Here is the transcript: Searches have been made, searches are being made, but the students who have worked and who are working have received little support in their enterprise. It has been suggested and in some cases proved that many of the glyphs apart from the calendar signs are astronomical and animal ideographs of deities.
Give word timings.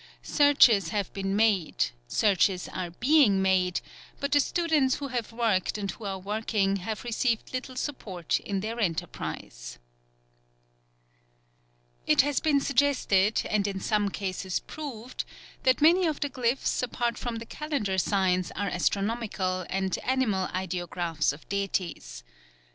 Searches 0.23 0.89
have 0.89 1.13
been 1.13 1.35
made, 1.35 1.91
searches 2.07 2.67
are 2.67 2.89
being 2.89 3.39
made, 3.39 3.81
but 4.19 4.31
the 4.31 4.39
students 4.39 4.95
who 4.95 5.09
have 5.09 5.31
worked 5.31 5.77
and 5.77 5.91
who 5.91 6.05
are 6.05 6.17
working 6.17 6.77
have 6.77 7.03
received 7.03 7.53
little 7.53 7.75
support 7.75 8.39
in 8.39 8.61
their 8.61 8.79
enterprise. 8.79 9.77
It 12.07 12.21
has 12.21 12.39
been 12.39 12.59
suggested 12.61 13.43
and 13.47 13.67
in 13.67 13.79
some 13.79 14.09
cases 14.09 14.59
proved 14.59 15.23
that 15.61 15.83
many 15.83 16.07
of 16.07 16.19
the 16.19 16.31
glyphs 16.31 16.81
apart 16.81 17.15
from 17.15 17.35
the 17.35 17.45
calendar 17.45 17.99
signs 17.99 18.49
are 18.55 18.69
astronomical 18.69 19.67
and 19.69 19.95
animal 19.99 20.47
ideographs 20.51 21.31
of 21.31 21.47
deities. 21.47 22.23